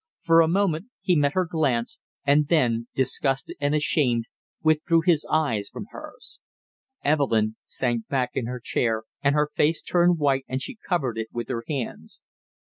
[0.23, 4.25] For a moment he met her glance, and then, disgusted and ashamed,
[4.63, 6.39] withdrew his eyes from hers.
[7.03, 11.27] Evelyn sank back in her chair, and her face turned white and she covered it
[11.31, 12.23] with her hands.